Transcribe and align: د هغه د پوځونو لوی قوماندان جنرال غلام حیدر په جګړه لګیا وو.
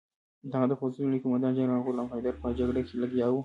د 0.49 0.51
هغه 0.59 0.67
د 0.69 0.73
پوځونو 0.79 1.09
لوی 1.11 1.23
قوماندان 1.23 1.55
جنرال 1.57 1.81
غلام 1.87 2.07
حیدر 2.13 2.35
په 2.41 2.47
جګړه 2.59 2.79
لګیا 3.03 3.27
وو. 3.29 3.39